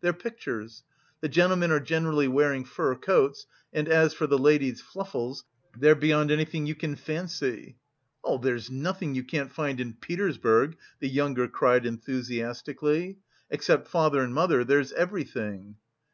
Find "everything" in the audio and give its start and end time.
14.92-15.76